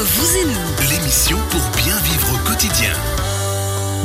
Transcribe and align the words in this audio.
Entre 0.00 0.12
vous 0.12 0.36
et 0.38 0.44
nous, 0.46 0.90
L'émission 0.90 1.36
pour 1.50 1.60
bien 1.76 1.94
vivre 2.00 2.32
au 2.32 2.48
quotidien. 2.48 2.94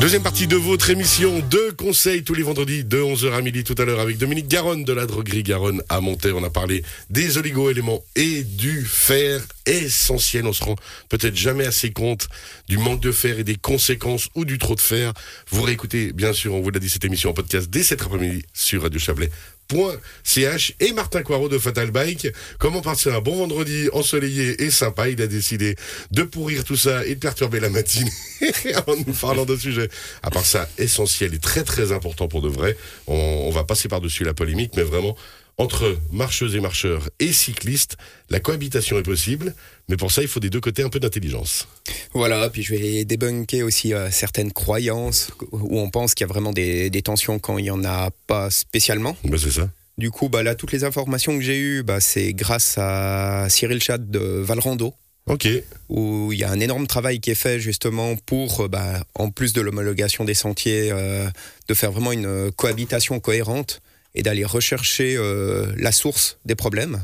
Deuxième 0.01 0.23
partie 0.23 0.45
de 0.45 0.57
votre 0.57 0.89
émission, 0.89 1.39
deux 1.49 1.71
conseils 1.71 2.21
tous 2.21 2.33
les 2.33 2.43
vendredis 2.43 2.83
de 2.83 2.99
11h 2.99 3.31
à 3.31 3.41
midi 3.41 3.63
tout 3.63 3.75
à 3.77 3.85
l'heure 3.85 4.01
avec 4.01 4.17
Dominique 4.17 4.49
Garonne 4.49 4.83
de 4.83 4.91
la 4.91 5.05
droguerie 5.05 5.43
Garonne 5.43 5.81
à 5.87 6.01
Monter. 6.01 6.33
On 6.33 6.43
a 6.43 6.49
parlé 6.49 6.83
des 7.09 7.37
oligo-éléments 7.37 8.03
et 8.17 8.43
du 8.43 8.83
fer 8.83 9.41
essentiel. 9.65 10.45
On 10.47 10.53
se 10.53 10.65
rend 10.65 10.75
peut-être 11.07 11.37
jamais 11.37 11.65
assez 11.65 11.91
compte 11.91 12.27
du 12.67 12.77
manque 12.77 12.99
de 12.99 13.13
fer 13.13 13.39
et 13.39 13.45
des 13.45 13.55
conséquences 13.55 14.27
ou 14.35 14.43
du 14.43 14.57
trop 14.57 14.75
de 14.75 14.81
fer. 14.81 15.13
Vous 15.49 15.61
réécoutez, 15.61 16.11
bien 16.11 16.33
sûr, 16.33 16.55
on 16.55 16.61
vous 16.61 16.71
l'a 16.71 16.79
dit, 16.79 16.89
cette 16.89 17.05
émission 17.05 17.29
en 17.29 17.33
podcast 17.33 17.69
dès 17.69 17.83
cet 17.83 18.01
après-midi 18.01 18.43
sur 18.53 18.81
Radio 18.81 18.99
Chablais. 18.99 19.31
.ch 19.69 20.75
et 20.79 20.93
Martin 20.93 21.23
Coirot 21.23 21.49
de 21.49 21.57
Fatal 21.57 21.91
Bike. 21.91 22.27
Comment 22.59 22.81
passer 22.81 23.11
un 23.11 23.21
bon 23.21 23.35
vendredi 23.35 23.89
ensoleillé 23.93 24.63
et 24.63 24.71
sympa? 24.71 25.09
Il 25.09 25.21
a 25.21 25.27
décidé 25.27 25.75
de 26.11 26.23
pourrir 26.23 26.63
tout 26.63 26.77
ça 26.77 27.05
et 27.05 27.15
de 27.15 27.19
perturber 27.19 27.59
la 27.59 27.69
matinée 27.69 28.11
en 28.87 28.95
nous 28.95 29.13
parlant 29.13 29.45
de 29.45 29.55
sujet. 29.55 29.89
À 30.23 30.29
part 30.29 30.45
ça, 30.45 30.69
essentiel 30.77 31.33
et 31.33 31.39
très 31.39 31.63
très 31.63 31.91
important 31.91 32.27
pour 32.27 32.41
de 32.41 32.49
vrai. 32.49 32.77
On 33.07 33.49
va 33.51 33.63
passer 33.63 33.87
par-dessus 33.87 34.23
la 34.23 34.33
polémique, 34.33 34.73
mais 34.75 34.83
vraiment, 34.83 35.15
entre 35.57 35.97
marcheuses 36.11 36.55
et 36.55 36.59
marcheurs 36.59 37.09
et 37.19 37.31
cyclistes, 37.31 37.95
la 38.29 38.39
cohabitation 38.39 38.97
est 38.99 39.03
possible, 39.03 39.55
mais 39.87 39.95
pour 39.97 40.11
ça, 40.11 40.21
il 40.21 40.27
faut 40.27 40.39
des 40.39 40.49
deux 40.49 40.59
côtés 40.59 40.83
un 40.83 40.89
peu 40.89 40.99
d'intelligence. 40.99 41.67
Voilà, 42.13 42.49
puis 42.49 42.61
je 42.63 42.75
vais 42.75 43.05
débunker 43.05 43.63
aussi 43.63 43.93
euh, 43.93 44.11
certaines 44.11 44.51
croyances 44.51 45.29
où 45.51 45.79
on 45.79 45.89
pense 45.89 46.13
qu'il 46.13 46.25
y 46.27 46.29
a 46.29 46.33
vraiment 46.33 46.51
des, 46.51 46.89
des 46.89 47.01
tensions 47.01 47.39
quand 47.39 47.57
il 47.57 47.63
n'y 47.63 47.71
en 47.71 47.83
a 47.85 48.09
pas 48.27 48.49
spécialement. 48.49 49.15
Ben, 49.23 49.37
c'est 49.37 49.51
ça. 49.51 49.69
Du 49.97 50.11
coup, 50.11 50.27
bah, 50.27 50.43
là, 50.43 50.55
toutes 50.55 50.73
les 50.73 50.83
informations 50.83 51.37
que 51.37 51.43
j'ai 51.43 51.57
eues, 51.57 51.83
bah, 51.83 52.01
c'est 52.01 52.33
grâce 52.33 52.75
à 52.77 53.47
Cyril 53.49 53.81
Chad 53.81 54.09
de 54.11 54.19
Valrando, 54.19 54.93
Ok. 55.27 55.47
où 55.87 56.33
il 56.33 56.37
y 56.39 56.43
a 56.43 56.51
un 56.51 56.59
énorme 56.59 56.85
travail 56.85 57.21
qui 57.21 57.31
est 57.31 57.35
fait 57.35 57.61
justement 57.61 58.17
pour, 58.17 58.61
euh, 58.61 58.67
bah, 58.67 59.05
en 59.13 59.29
plus 59.31 59.53
de 59.53 59.61
l'homologation 59.61 60.25
des 60.25 60.33
sentiers, 60.33 60.89
euh, 60.91 61.27
de 61.69 61.73
faire 61.73 61.93
vraiment 61.93 62.11
une 62.11 62.51
cohabitation 62.51 63.21
cohérente 63.21 63.81
et 64.15 64.23
d'aller 64.23 64.45
rechercher 64.45 65.15
euh, 65.17 65.71
la 65.77 65.91
source 65.91 66.37
des 66.45 66.55
problèmes. 66.55 67.03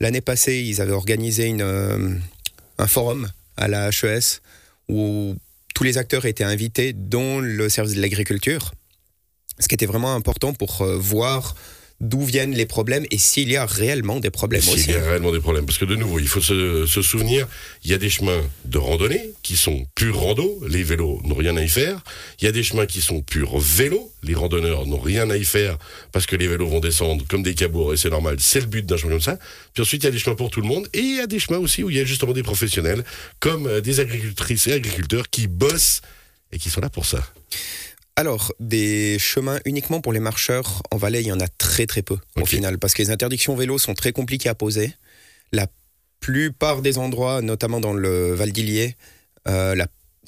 L'année 0.00 0.20
passée, 0.20 0.58
ils 0.58 0.80
avaient 0.80 0.92
organisé 0.92 1.46
une, 1.46 1.62
euh, 1.62 2.14
un 2.78 2.86
forum 2.86 3.28
à 3.56 3.68
la 3.68 3.88
HES 3.88 4.40
où 4.88 5.34
tous 5.74 5.84
les 5.84 5.98
acteurs 5.98 6.26
étaient 6.26 6.44
invités, 6.44 6.92
dont 6.92 7.40
le 7.40 7.68
service 7.68 7.94
de 7.94 8.00
l'agriculture, 8.00 8.72
ce 9.58 9.68
qui 9.68 9.74
était 9.74 9.86
vraiment 9.86 10.14
important 10.14 10.52
pour 10.52 10.82
euh, 10.82 10.96
voir 10.96 11.54
d'où 12.00 12.22
viennent 12.22 12.52
les 12.54 12.66
problèmes 12.66 13.06
et 13.10 13.18
s'il 13.18 13.50
y 13.50 13.56
a 13.56 13.64
réellement 13.64 14.20
des 14.20 14.30
problèmes 14.30 14.60
S'il 14.60 14.74
aussi. 14.74 14.90
y 14.90 14.94
a 14.94 15.02
réellement 15.02 15.32
des 15.32 15.40
problèmes. 15.40 15.64
Parce 15.64 15.78
que 15.78 15.84
de 15.86 15.96
nouveau, 15.96 16.18
il 16.18 16.28
faut 16.28 16.40
se, 16.42 16.84
se 16.86 17.02
souvenir, 17.02 17.48
il 17.84 17.90
y 17.90 17.94
a 17.94 17.98
des 17.98 18.10
chemins 18.10 18.42
de 18.66 18.78
randonnée 18.78 19.30
qui 19.42 19.56
sont 19.56 19.86
purs 19.94 20.18
rando, 20.18 20.60
les 20.68 20.82
vélos 20.82 21.20
n'ont 21.24 21.34
rien 21.34 21.56
à 21.56 21.62
y 21.62 21.68
faire. 21.68 22.00
Il 22.40 22.44
y 22.44 22.48
a 22.48 22.52
des 22.52 22.62
chemins 22.62 22.86
qui 22.86 23.00
sont 23.00 23.22
purs 23.22 23.58
vélo, 23.58 24.12
les 24.22 24.34
randonneurs 24.34 24.86
n'ont 24.86 24.98
rien 25.00 25.30
à 25.30 25.36
y 25.36 25.44
faire 25.44 25.78
parce 26.12 26.26
que 26.26 26.36
les 26.36 26.48
vélos 26.48 26.66
vont 26.68 26.80
descendre 26.80 27.24
comme 27.28 27.42
des 27.42 27.54
cabours 27.54 27.94
et 27.94 27.96
c'est 27.96 28.10
normal, 28.10 28.36
c'est 28.40 28.60
le 28.60 28.66
but 28.66 28.84
d'un 28.84 28.96
chemin 28.96 29.12
comme 29.12 29.20
ça. 29.22 29.38
Puis 29.72 29.82
ensuite, 29.82 30.02
il 30.02 30.06
y 30.06 30.08
a 30.08 30.12
des 30.12 30.18
chemins 30.18 30.36
pour 30.36 30.50
tout 30.50 30.60
le 30.60 30.68
monde 30.68 30.88
et 30.92 30.98
il 31.00 31.16
y 31.16 31.20
a 31.20 31.26
des 31.26 31.38
chemins 31.38 31.58
aussi 31.58 31.82
où 31.82 31.90
il 31.90 31.96
y 31.96 32.00
a 32.00 32.04
justement 32.04 32.32
des 32.32 32.42
professionnels 32.42 33.04
comme 33.40 33.66
euh, 33.66 33.80
des 33.80 34.00
agricultrices 34.00 34.66
et 34.66 34.72
agriculteurs 34.74 35.30
qui 35.30 35.46
bossent 35.46 36.02
et 36.52 36.58
qui 36.58 36.68
sont 36.70 36.80
là 36.80 36.90
pour 36.90 37.06
ça. 37.06 37.26
Alors, 38.18 38.52
des 38.60 39.18
chemins 39.18 39.60
uniquement 39.66 40.00
pour 40.00 40.14
les 40.14 40.20
marcheurs 40.20 40.82
en 40.90 40.96
Valais, 40.96 41.20
il 41.20 41.26
y 41.26 41.32
en 41.32 41.40
a 41.40 41.48
très 41.48 41.86
très 41.86 42.00
peu 42.00 42.16
au 42.40 42.46
final, 42.46 42.78
parce 42.78 42.94
que 42.94 43.02
les 43.02 43.10
interdictions 43.10 43.54
vélo 43.54 43.78
sont 43.78 43.92
très 43.92 44.12
compliquées 44.12 44.48
à 44.48 44.54
poser. 44.54 44.94
La 45.52 45.66
plupart 46.20 46.80
des 46.80 46.96
endroits, 46.96 47.42
notamment 47.42 47.78
dans 47.78 47.92
le 47.92 48.32
Val 48.32 48.52
d'Illier, 48.52 48.96
euh, 49.46 49.76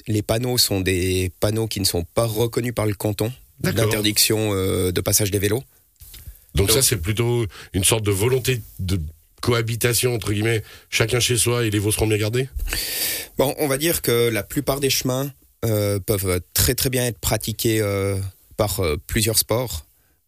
les 0.07 0.21
panneaux 0.21 0.59
sont 0.59 0.81
des 0.81 1.31
panneaux 1.39 1.67
qui 1.67 1.79
ne 1.79 1.85
sont 1.85 2.03
pas 2.03 2.25
reconnus 2.25 2.73
par 2.75 2.85
le 2.85 2.93
canton 2.93 3.33
d'interdiction 3.59 4.51
euh, 4.53 4.91
de 4.91 5.01
passage 5.01 5.31
des 5.31 5.39
vélos. 5.39 5.63
Donc 6.55 6.71
ça, 6.71 6.81
c'est 6.81 6.97
plutôt 6.97 7.45
une 7.73 7.83
sorte 7.83 8.03
de 8.05 8.11
volonté 8.11 8.61
de 8.77 8.99
cohabitation, 9.41 10.13
entre 10.13 10.31
guillemets, 10.31 10.63
chacun 10.89 11.19
chez 11.19 11.37
soi 11.37 11.65
et 11.65 11.69
les 11.69 11.79
veaux 11.79 11.91
seront 11.91 12.07
bien 12.07 12.17
gardés? 12.17 12.49
Bon, 13.37 13.55
on 13.57 13.67
va 13.67 13.77
dire 13.77 14.01
que 14.01 14.29
la 14.29 14.43
plupart 14.43 14.79
des 14.79 14.89
chemins 14.89 15.31
peuvent 15.61 16.41
très 16.53 16.75
très 16.75 16.89
bien 16.89 17.05
être 17.05 17.19
pratiqués 17.19 17.81
euh, 17.81 18.17
par 18.57 18.81
euh, 18.81 18.97
plusieurs 19.07 19.37
sports. 19.37 19.85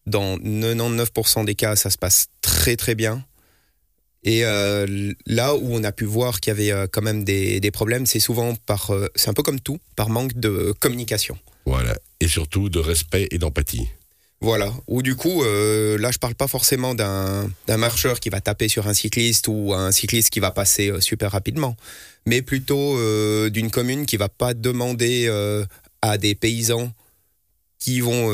Dans 0.08 0.38
99% 0.38 1.46
des 1.46 1.56
cas, 1.56 1.76
ça 1.76 1.90
se 1.90 1.98
passe 1.98 2.28
très 2.42 2.76
très 2.76 2.96
bien. 2.96 3.24
Et 4.24 4.46
euh, 4.46 5.14
là 5.26 5.56
où 5.56 5.74
on 5.74 5.84
a 5.84 5.92
pu 5.92 6.06
voir 6.06 6.40
qu'il 6.40 6.52
y 6.52 6.56
avait 6.56 6.72
euh, 6.72 6.88
quand 6.92 7.02
même 7.02 7.24
des, 7.24 7.60
des 7.60 7.72
problèmes, 7.72 8.06
c'est 8.06 8.20
souvent 8.20 8.56
par, 8.56 8.92
euh, 8.92 9.08
c'est 9.16 9.30
un 9.30 9.34
peu 9.34 9.42
comme 9.44 9.60
tout, 9.60 9.80
par 9.96 10.10
manque 10.10 10.34
de 10.34 10.74
communication. 10.80 11.38
Voilà. 11.66 11.98
Et 12.20 12.28
surtout 12.28 12.70
de 12.70 12.80
respect 12.80 13.28
et 13.32 13.38
d'empathie. 13.38 13.88
Voilà. 14.42 14.74
Ou 14.88 15.04
du 15.04 15.16
coup, 15.16 15.44
euh, 15.44 16.00
là, 16.00 16.10
je 16.12 16.18
parle 16.18 16.34
pas 16.34 16.48
forcément 16.48 16.96
d'un 16.96 17.78
marcheur 17.78 18.20
qui 18.20 18.30
va 18.30 18.42
taper 18.42 18.68
sur 18.68 18.88
un 18.88 18.94
cycliste 18.94 19.48
ou 19.48 19.74
un 19.74 19.92
cycliste 19.92 20.32
qui 20.32 20.40
va 20.40 20.50
passer 20.50 20.90
euh, 20.90 21.00
super 21.00 21.32
rapidement, 21.32 21.78
mais 22.26 22.42
plutôt 22.42 22.98
euh, 22.98 23.52
d'une 23.52 23.70
commune 23.70 24.08
qui 24.08 24.18
va 24.18 24.30
pas 24.30 24.56
demander 24.56 25.30
à 26.02 26.18
des 26.18 26.34
paysans 26.34 26.92
qui 27.78 28.00
vont 28.00 28.30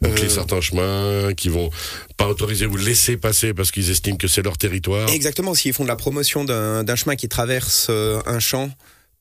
Donc 0.00 0.20
les 0.20 0.28
certains 0.28 0.60
chemins 0.60 1.34
qui 1.34 1.48
vont 1.48 1.70
pas 2.16 2.28
autoriser 2.28 2.66
ou 2.66 2.76
laisser 2.76 3.16
passer 3.16 3.52
parce 3.52 3.72
qu'ils 3.72 3.90
estiment 3.90 4.16
que 4.16 4.28
c'est 4.28 4.42
leur 4.42 4.58
territoire. 4.58 5.08
exactement 5.10 5.54
s'ils 5.54 5.72
font 5.72 5.82
de 5.82 5.88
la 5.88 5.96
promotion 5.96 6.44
d'un 6.44 6.96
chemin 6.96 7.16
qui 7.16 7.28
traverse 7.28 7.90
un 7.90 8.38
champ 8.38 8.70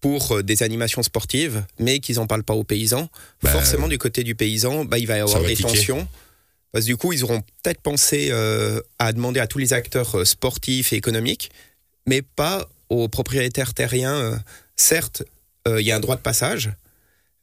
pour 0.06 0.34
euh, 0.34 0.44
des 0.44 0.62
animations 0.62 1.02
sportives, 1.02 1.66
mais 1.80 1.98
qu'ils 2.00 2.20
en 2.20 2.28
parlent 2.28 2.44
pas 2.44 2.54
aux 2.54 2.64
paysans. 2.64 3.10
Bah, 3.42 3.50
Forcément, 3.50 3.88
du 3.88 3.98
côté 3.98 4.24
du 4.24 4.36
paysan, 4.36 4.86
bah, 4.86 5.00
il 5.00 5.08
va 5.08 5.18
y 5.18 5.20
avoir 5.20 5.42
va 5.42 5.48
des 5.48 5.56
tiquer. 5.56 5.70
tensions. 5.70 6.08
Parce 6.72 6.86
que 6.86 6.92
du 6.92 6.96
coup, 6.96 7.12
ils 7.12 7.24
auront 7.24 7.42
peut-être 7.64 7.82
pensé 7.82 8.28
euh, 8.30 8.80
à 9.00 9.14
demander 9.14 9.40
à 9.40 9.48
tous 9.48 9.58
les 9.58 9.74
acteurs 9.74 10.20
euh, 10.20 10.24
sportifs 10.26 10.94
et 10.94 10.96
économiques, 10.96 11.50
mais 12.06 12.22
pas 12.22 12.70
aux 12.90 13.08
propriétaires 13.08 13.74
terriens. 13.74 14.14
euh. 14.14 14.38
certes, 14.76 15.24
euh, 15.68 15.82
il 15.82 15.88
y 15.88 15.92
a 15.92 15.96
un 15.96 16.00
droit 16.00 16.18
de 16.18 16.22
passage, 16.22 16.70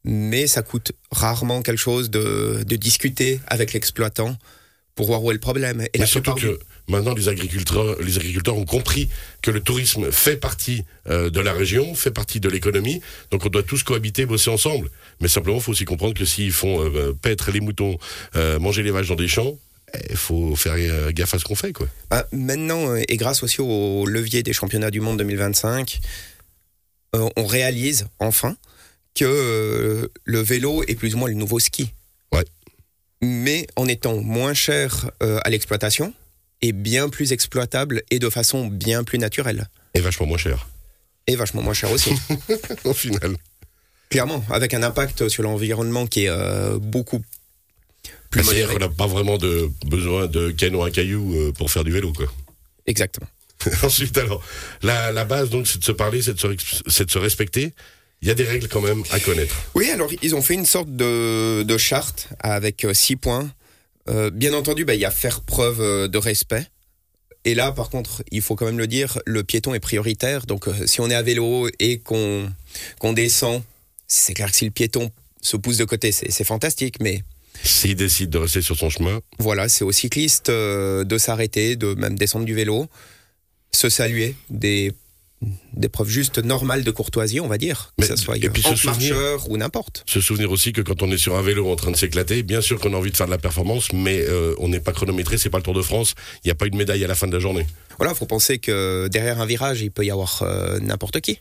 mais 0.05 0.47
ça 0.47 0.63
coûte 0.63 0.93
rarement 1.11 1.63
quelque 1.63 1.81
chose 1.81 2.11
de, 2.11 2.63
de 2.65 2.77
discuter 2.77 3.41
avec 3.49 3.73
l'exploitant 3.73 4.37
pour 4.95 5.07
voir 5.07 5.23
où 5.23 5.31
est 5.31 5.35
le 5.35 5.41
problème. 5.41 5.81
Et 5.95 5.99
Mais 5.99 6.07
surtout 6.07 6.35
que 6.35 6.59
maintenant 6.89 7.15
les 7.15 7.29
agriculteurs, 7.29 8.01
les 8.01 8.19
agriculteurs 8.19 8.57
ont 8.57 8.65
compris 8.65 9.09
que 9.41 9.51
le 9.51 9.61
tourisme 9.61 10.11
fait 10.13 10.37
partie 10.37 10.85
euh, 11.09 11.31
de 11.31 11.41
la 11.41 11.53
région, 11.53 11.95
fait 11.95 12.11
partie 12.11 12.41
de 12.41 12.49
l'économie. 12.49 13.01
Donc 13.31 13.47
on 13.47 13.49
doit 13.49 13.63
tous 13.63 13.83
cohabiter, 13.83 14.27
bosser 14.27 14.51
ensemble. 14.51 14.91
Mais 15.21 15.29
simplement, 15.29 15.59
il 15.59 15.63
faut 15.63 15.73
aussi 15.73 15.85
comprendre 15.85 16.15
que 16.15 16.25
s'ils 16.25 16.53
font 16.53 16.85
euh, 16.85 17.13
paître 17.21 17.51
les 17.51 17.61
moutons, 17.61 17.99
euh, 18.37 18.59
manger 18.59 18.83
les 18.83 18.91
vaches 18.91 19.09
dans 19.09 19.15
des 19.15 19.29
champs, 19.29 19.57
il 20.11 20.17
faut 20.17 20.57
faire 20.57 20.75
euh, 20.77 21.13
gaffe 21.13 21.35
à 21.35 21.39
ce 21.39 21.45
qu'on 21.45 21.55
fait, 21.55 21.73
quoi. 21.73 21.87
Bah, 22.11 22.27
maintenant, 22.33 22.91
euh, 22.91 23.03
et 23.09 23.17
grâce 23.17 23.43
aussi 23.43 23.61
au 23.61 24.07
levier 24.07 24.43
des 24.43 24.53
championnats 24.53 24.91
du 24.91 25.01
monde 25.01 25.19
2025, 25.19 26.01
euh, 27.15 27.29
on 27.37 27.47
réalise 27.47 28.07
enfin 28.19 28.57
que 29.15 29.25
euh, 29.27 30.09
le 30.25 30.41
vélo 30.41 30.83
est 30.89 30.95
plus 30.95 31.15
ou 31.15 31.19
moins 31.19 31.29
le 31.29 31.35
nouveau 31.35 31.59
ski. 31.59 31.93
Mais 33.23 33.67
en 33.77 33.87
étant 33.87 34.17
moins 34.21 34.53
cher 34.55 35.11
euh, 35.23 35.39
à 35.45 35.51
l'exploitation 35.51 36.13
et 36.61 36.73
bien 36.73 37.09
plus 37.09 37.33
exploitable 37.33 38.03
et 38.11 38.19
de 38.19 38.29
façon 38.29 38.67
bien 38.67 39.05
plus 39.05 39.19
naturelle. 39.19 39.69
Et 39.95 40.01
vachement 40.01 40.27
moins 40.27 40.39
cher, 40.39 40.69
Et 41.27 41.37
vachement 41.37 41.63
moins 41.63 41.75
cher 41.75 41.91
aussi. 41.93 42.13
au 42.85 42.93
final. 42.95 43.37
Clairement, 44.11 44.45
avec 44.51 44.75
un 44.75 44.83
impact 44.83 45.29
sur 45.29 45.43
l'environnement 45.43 46.07
qui 46.07 46.25
est 46.25 46.29
euh, 46.29 46.79
beaucoup 46.79 47.23
plus 48.31 48.41
Bah, 48.43 48.47
modéré. 48.47 48.73
qu'on 48.75 48.81
n'a 48.81 48.89
pas 48.89 49.07
vraiment 49.07 49.39
de 49.39 49.71
besoin 49.87 50.27
de 50.27 50.51
canon 50.51 50.83
à 50.83 50.91
cailloux 50.91 51.35
euh, 51.35 51.53
pour 51.53 51.71
faire 51.71 51.85
du 51.85 51.93
vélo, 51.93 52.13
quoi. 52.13 52.27
Exactement. 52.87 53.29
Ensuite, 53.85 54.19
alors, 54.19 54.43
la, 54.83 55.13
la 55.13 55.25
base, 55.25 55.49
donc, 55.51 55.67
c'est 55.69 55.79
de 55.79 55.85
se 55.85 55.93
parler, 55.93 56.21
c'est 56.23 56.35
de 56.35 56.41
se, 56.41 56.47
res- 56.49 56.83
c'est 56.89 57.05
de 57.07 57.11
se 57.11 57.19
respecter. 57.19 57.73
Il 58.23 58.29
y 58.29 58.31
a 58.31 58.35
des 58.35 58.45
règles 58.45 58.69
quand 58.69 58.81
même 58.81 59.03
à 59.11 59.19
connaître. 59.19 59.55
Oui, 59.75 59.91
alors 59.91 60.09
ils 60.23 60.35
ont 60.35 60.43
fait 60.43 60.55
une 60.55 60.67
sorte 60.67 60.95
de, 60.95 61.65
de 61.65 61.77
charte 61.77 62.29
avec 62.39 62.85
euh, 62.85 62.95
six 62.95 63.17
points. 63.17 63.51
Euh, 64.09 64.31
bien 64.31 64.55
entendu, 64.55 64.85
bah, 64.85 64.95
il 64.95 65.01
y 65.01 65.05
a 65.05 65.11
faire 65.11 65.41
preuve 65.41 65.81
euh, 65.81 66.09
de 66.09 66.19
respect. 66.19 66.67
Et 67.45 67.55
là, 67.57 67.73
par 67.73 67.91
contre, 67.91 68.23
il 68.31 68.41
faut 68.41 68.55
quand 68.55 68.67
même 68.67 68.79
le 68.79 68.87
dire, 68.87 69.19
le 69.27 69.43
piéton 69.43 69.75
est 69.75 69.81
prioritaire. 69.81 70.47
Donc, 70.47 70.69
euh, 70.69 70.87
si 70.87 71.01
on 71.01 71.11
est 71.11 71.15
à 71.15 71.23
vélo 71.23 71.69
et 71.81 71.99
qu'on 71.99 72.49
qu'on 73.01 73.13
descend, 73.13 73.63
c'est 74.07 74.35
clair 74.35 74.51
que 74.51 74.57
si 74.57 74.65
le 74.65 74.71
piéton 74.71 75.11
se 75.41 75.57
pousse 75.57 75.77
de 75.77 75.85
côté, 75.85 76.13
c'est 76.13 76.31
c'est 76.31 76.45
fantastique. 76.45 77.01
Mais 77.01 77.25
S'il 77.65 77.97
décide 77.97 78.31
de 78.31 78.39
rester 78.39 78.63
sur 78.63 78.77
son 78.77 78.91
chemin, 78.91 79.21
voilà, 79.41 79.69
c'est 79.69 79.83
aux 79.85 79.91
cyclistes 79.93 80.49
euh, 80.49 81.03
de 81.03 81.19
s'arrêter, 81.19 81.75
de 81.75 81.95
même 81.95 82.17
descendre 82.17 82.45
du 82.45 82.55
vélo, 82.55 82.87
se 83.73 83.89
saluer 83.89 84.37
des 84.49 84.93
des 85.75 85.89
preuves 85.89 86.09
juste 86.09 86.39
normales 86.39 86.85
de 86.85 86.91
courtoisie, 86.91 87.41
on 87.41 87.49
va 87.49 87.59
dire, 87.59 87.93
que 87.99 88.07
ça 88.07 88.17
soit 88.17 88.37
et 88.37 88.49
puis 88.51 88.63
souvenir- 88.63 89.15
marcheurs 89.15 89.51
ou 89.51 89.57
n'importe. 89.57 90.05
Se 90.07 90.21
souvenir 90.21 90.51
aussi 90.53 90.73
que 90.73 90.81
quand 90.81 91.03
on 91.03 91.11
est 91.11 91.19
sur 91.19 91.37
un 91.37 91.43
vélo 91.43 91.71
en 91.71 91.77
train 91.77 91.91
de 91.91 91.97
s'éclater, 91.97 92.43
bien 92.43 92.61
sûr 92.61 92.79
qu'on 92.81 92.95
a 92.95 92.97
envie 92.97 93.11
de 93.11 93.17
faire 93.17 93.27
de 93.27 93.33
la 93.33 93.39
performance, 93.39 93.93
mais 93.93 94.21
euh, 94.21 94.55
on 94.59 94.69
n'est 94.69 94.81
pas 94.81 94.93
chronométré, 94.93 95.39
c'est 95.39 95.51
pas 95.51 95.59
le 95.59 95.65
Tour 95.65 95.75
de 95.75 95.83
France, 95.83 96.15
il 96.45 96.49
n'y 96.49 96.53
a 96.53 96.55
pas 96.55 96.67
une 96.67 96.77
médaille 96.77 97.05
à 97.05 97.09
la 97.09 97.15
fin 97.15 97.27
de 97.27 97.33
la 97.33 97.39
journée. 97.41 97.67
Voilà, 97.99 98.15
faut 98.15 98.27
penser 98.27 98.59
que 98.59 99.09
derrière 99.09 99.41
un 99.41 99.47
virage, 99.47 99.81
il 99.83 99.91
peut 99.91 100.05
y 100.05 100.11
avoir 100.11 100.43
euh, 100.43 100.79
n'importe 100.81 101.21
qui. 101.21 101.41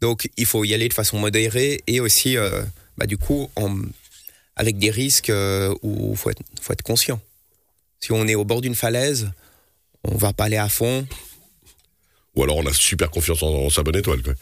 Donc, 0.00 0.28
il 0.36 0.46
faut 0.46 0.64
y 0.64 0.74
aller 0.74 0.88
de 0.88 0.94
façon 0.94 1.18
modérée 1.18 1.80
et 1.86 2.00
aussi, 2.00 2.36
euh, 2.36 2.62
bah, 2.98 3.06
du 3.06 3.18
coup, 3.18 3.50
en- 3.56 3.76
avec 4.56 4.78
des 4.78 4.90
risques 4.90 5.32
où 5.82 6.14
faut 6.14 6.30
être, 6.30 6.42
faut 6.60 6.72
être 6.72 6.82
conscient. 6.82 7.20
Si 8.00 8.12
on 8.12 8.26
est 8.26 8.34
au 8.34 8.44
bord 8.44 8.60
d'une 8.60 8.74
falaise, 8.74 9.30
on 10.04 10.16
va 10.16 10.32
pas 10.32 10.44
aller 10.44 10.56
à 10.56 10.68
fond 10.68 11.06
Ou 12.34 12.42
alors 12.42 12.56
on 12.56 12.66
a 12.66 12.72
super 12.72 13.10
confiance 13.10 13.42
en, 13.42 13.48
en 13.48 13.70
sa 13.70 13.82
bonne 13.82 13.96
étoile. 13.96 14.22
Quoi. 14.22 14.34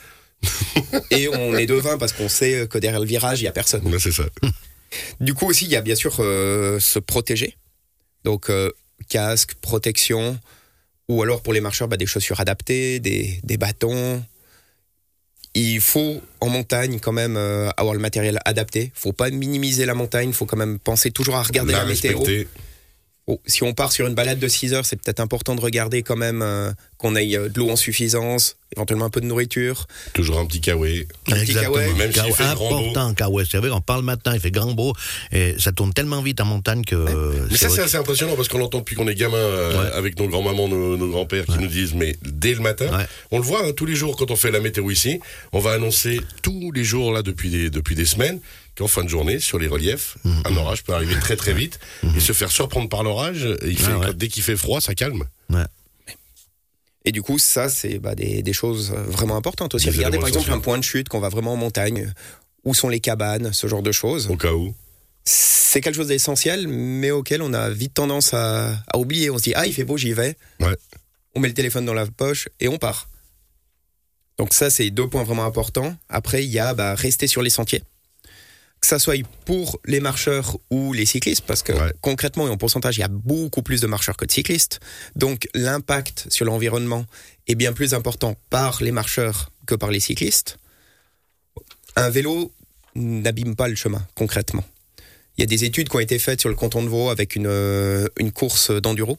et 1.10 1.28
on 1.28 1.56
est 1.56 1.66
devin 1.66 1.98
parce 1.98 2.12
qu'on 2.12 2.28
sait 2.28 2.66
que 2.68 2.78
derrière 2.78 3.00
le 3.00 3.06
virage, 3.06 3.40
il 3.40 3.44
y 3.44 3.48
a 3.48 3.52
personne. 3.52 3.82
C'est 3.98 4.12
ça. 4.12 4.24
Du 5.20 5.34
coup 5.34 5.46
aussi, 5.46 5.66
il 5.66 5.70
y 5.70 5.76
a 5.76 5.82
bien 5.82 5.94
sûr 5.94 6.16
euh, 6.18 6.80
se 6.80 6.98
protéger. 6.98 7.56
Donc 8.24 8.50
euh, 8.50 8.70
casque, 9.08 9.54
protection, 9.60 10.38
ou 11.08 11.22
alors 11.22 11.42
pour 11.42 11.52
les 11.52 11.60
marcheurs, 11.60 11.88
bah, 11.88 11.96
des 11.96 12.06
chaussures 12.06 12.40
adaptées, 12.40 13.00
des, 13.00 13.38
des 13.44 13.56
bâtons. 13.56 14.22
Il 15.54 15.80
faut 15.80 16.20
en 16.40 16.48
montagne 16.48 17.00
quand 17.00 17.12
même 17.12 17.36
euh, 17.36 17.70
avoir 17.76 17.94
le 17.94 18.00
matériel 18.00 18.38
adapté. 18.44 18.92
faut 18.94 19.12
pas 19.12 19.30
minimiser 19.30 19.84
la 19.84 19.94
montagne, 19.94 20.32
faut 20.32 20.46
quand 20.46 20.56
même 20.56 20.78
penser 20.78 21.10
toujours 21.10 21.36
à 21.36 21.42
regarder 21.42 21.72
la, 21.72 21.80
la 21.80 21.86
météo. 21.86 22.20
Oh, 23.26 23.40
si 23.46 23.62
on 23.62 23.74
part 23.74 23.92
sur 23.92 24.06
une 24.08 24.14
balade 24.14 24.38
de 24.40 24.48
6 24.48 24.72
heures, 24.74 24.84
c'est 24.86 24.96
peut-être 24.96 25.20
important 25.20 25.54
de 25.54 25.60
regarder 25.60 26.02
quand 26.02 26.16
même 26.16 26.42
euh, 26.42 26.72
qu'on 26.96 27.14
ait 27.14 27.36
euh, 27.36 27.48
de 27.48 27.58
l'eau 27.60 27.70
en 27.70 27.76
suffisance, 27.76 28.56
éventuellement 28.74 29.04
un 29.04 29.10
peu 29.10 29.20
de 29.20 29.26
nourriture. 29.26 29.86
Toujours 30.14 30.38
un 30.40 30.46
petit 30.46 30.60
kawaii. 30.60 31.06
Un 31.28 31.32
petit 31.36 31.54
kawaii. 31.54 31.92
Même 31.94 32.12
s'il 32.12 32.32
fait 32.32 32.42
grand 32.54 32.78
important, 32.78 33.14
kawaii. 33.14 33.46
C'est 33.48 33.58
vrai, 33.58 33.70
on 33.70 33.80
parle 33.80 34.00
le 34.00 34.06
matin, 34.06 34.32
il 34.34 34.40
fait 34.40 34.50
grand 34.50 34.72
beau, 34.72 34.94
et 35.30 35.54
ça 35.58 35.70
tourne 35.70 35.92
tellement 35.92 36.22
vite 36.22 36.40
en 36.40 36.46
montagne 36.46 36.82
que. 36.84 36.96
euh, 36.96 37.46
Mais 37.50 37.56
ça, 37.56 37.68
c'est 37.68 37.82
assez 37.82 37.96
impressionnant 37.98 38.34
parce 38.34 38.48
qu'on 38.48 38.58
l'entend 38.58 38.78
depuis 38.78 38.96
qu'on 38.96 39.06
est 39.06 39.14
gamin 39.14 39.36
euh, 39.36 39.80
Ouais. 39.84 39.90
avec 39.92 40.18
nos 40.18 40.26
grands-mamans, 40.26 40.66
nos, 40.68 40.96
nos 40.96 41.08
grands-pères 41.10 41.46
qui 41.46 41.58
nous 41.58 41.68
disent, 41.68 41.94
mais 41.94 42.16
dès 42.22 42.54
le 42.54 42.60
matin, 42.60 42.86
Ouais. 42.96 43.06
on 43.30 43.38
le 43.38 43.44
voit 43.44 43.64
hein, 43.64 43.72
tous 43.76 43.86
les 43.86 43.94
jours 43.94 44.16
quand 44.16 44.30
on 44.32 44.36
fait 44.36 44.50
la 44.50 44.60
météo 44.60 44.90
ici, 44.90 45.20
on 45.52 45.60
va 45.60 45.72
annoncer 45.72 46.20
tous 46.42 46.72
les 46.72 46.82
jours 46.84 47.12
là 47.12 47.22
depuis 47.22 47.50
des, 47.50 47.70
depuis 47.70 47.94
des 47.94 48.06
semaines 48.06 48.40
qu'en 48.80 48.88
fin 48.88 49.04
de 49.04 49.08
journée, 49.08 49.38
sur 49.40 49.58
les 49.58 49.68
reliefs, 49.68 50.16
Mhm. 50.24 50.42
un 50.46 50.56
orage 50.56 50.82
peut 50.84 50.94
arriver 50.94 51.14
très 51.20 51.36
très 51.36 51.52
vite 51.52 51.78
et 52.16 52.20
se 52.20 52.32
faire 52.32 52.50
surprendre 52.50 52.88
par 52.88 53.02
l'orage. 53.02 53.46
Il 53.64 53.78
fait, 53.78 53.92
Ah 53.92 53.98
ouais. 53.98 54.14
dès 54.14 54.28
qu'il 54.28 54.42
fait 54.42 54.56
froid, 54.56 54.80
ça 54.80 54.94
calme. 54.94 55.24
Ouais. 55.50 55.64
Et 57.04 57.12
du 57.12 57.20
coup, 57.22 57.38
ça, 57.38 57.68
c'est 57.68 57.98
bah, 57.98 58.14
des, 58.14 58.42
des 58.42 58.52
choses 58.52 58.90
vraiment 58.92 59.36
importantes 59.36 59.74
aussi. 59.74 59.86
Des 59.90 59.92
Regardez 59.96 60.18
par 60.18 60.28
exemple 60.28 60.50
un 60.50 60.58
point 60.60 60.78
de 60.78 60.84
chute 60.84 61.08
qu'on 61.08 61.20
va 61.20 61.28
vraiment 61.28 61.52
en 61.52 61.56
montagne. 61.56 62.12
Où 62.64 62.74
sont 62.74 62.88
les 62.90 63.00
cabanes, 63.00 63.52
ce 63.54 63.66
genre 63.68 63.82
de 63.82 63.92
choses. 63.92 64.26
Au 64.28 64.36
cas 64.36 64.52
où. 64.52 64.74
C'est 65.24 65.80
quelque 65.80 65.94
chose 65.96 66.08
d'essentiel, 66.08 66.68
mais 66.68 67.10
auquel 67.10 67.40
on 67.42 67.52
a 67.54 67.70
vite 67.70 67.94
tendance 67.94 68.34
à, 68.34 68.74
à 68.92 68.98
oublier. 68.98 69.30
On 69.30 69.38
se 69.38 69.42
dit, 69.44 69.52
ah, 69.54 69.66
il 69.66 69.72
fait 69.72 69.84
beau, 69.84 69.96
j'y 69.96 70.12
vais. 70.12 70.36
Ouais. 70.60 70.76
On 71.34 71.40
met 71.40 71.48
le 71.48 71.54
téléphone 71.54 71.84
dans 71.86 71.94
la 71.94 72.06
poche 72.06 72.48
et 72.60 72.68
on 72.68 72.76
part. 72.78 73.08
Donc 74.38 74.52
ça, 74.54 74.68
c'est 74.70 74.90
deux 74.90 75.08
points 75.08 75.24
vraiment 75.24 75.44
importants. 75.44 75.96
Après, 76.08 76.44
il 76.44 76.50
y 76.50 76.58
a 76.58 76.72
bah, 76.74 76.94
rester 76.94 77.26
sur 77.26 77.40
les 77.42 77.50
sentiers. 77.50 77.82
Que 78.80 78.86
ça 78.86 78.98
soit 78.98 79.22
pour 79.44 79.78
les 79.84 80.00
marcheurs 80.00 80.56
ou 80.70 80.92
les 80.94 81.04
cyclistes, 81.04 81.44
parce 81.46 81.62
que 81.62 81.72
Ouais. 81.72 81.92
concrètement 82.00 82.46
et 82.48 82.50
en 82.50 82.56
pourcentage, 82.56 82.96
il 82.96 83.00
y 83.00 83.04
a 83.04 83.08
beaucoup 83.08 83.62
plus 83.62 83.80
de 83.82 83.86
marcheurs 83.86 84.16
que 84.16 84.24
de 84.24 84.30
cyclistes. 84.32 84.80
Donc 85.16 85.48
l'impact 85.54 86.26
sur 86.30 86.46
l'environnement 86.46 87.04
est 87.46 87.56
bien 87.56 87.72
plus 87.74 87.92
important 87.92 88.36
par 88.48 88.82
les 88.82 88.90
marcheurs 88.92 89.50
que 89.66 89.74
par 89.74 89.90
les 89.90 90.00
cyclistes. 90.00 90.56
Un 91.96 92.08
vélo 92.08 92.52
n'abîme 92.94 93.54
pas 93.54 93.68
le 93.68 93.74
chemin, 93.76 94.06
concrètement. 94.14 94.64
Il 95.36 95.42
y 95.42 95.44
a 95.44 95.46
des 95.46 95.64
études 95.64 95.88
qui 95.88 95.96
ont 95.96 96.00
été 96.00 96.18
faites 96.18 96.40
sur 96.40 96.48
le 96.48 96.54
canton 96.54 96.82
de 96.82 96.88
Vaud 96.88 97.10
avec 97.10 97.36
une, 97.36 97.46
euh, 97.46 98.08
une 98.18 98.32
course 98.32 98.70
d'enduro, 98.70 99.18